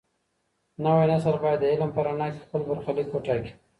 [0.83, 3.51] نوی نسل بايد د علم په رڼا کي خپل برخليک وټاکي.